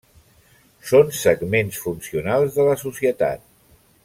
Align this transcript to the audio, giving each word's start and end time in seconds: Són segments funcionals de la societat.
Són 0.91 1.11
segments 1.19 1.79
funcionals 1.83 2.57
de 2.59 2.69
la 2.71 2.77
societat. 2.87 3.49